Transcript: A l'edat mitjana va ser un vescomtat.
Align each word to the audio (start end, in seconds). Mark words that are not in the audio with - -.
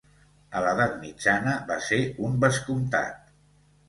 A 0.59 0.61
l'edat 0.61 0.95
mitjana 1.03 1.53
va 1.67 1.77
ser 1.89 1.99
un 2.29 2.39
vescomtat. 2.45 3.29